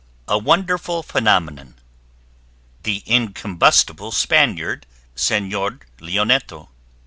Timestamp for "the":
2.81-3.03